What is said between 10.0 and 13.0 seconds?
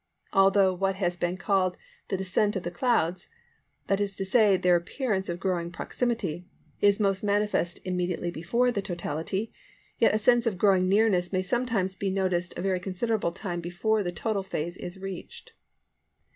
a sense of growing nearness may sometimes be noticed a very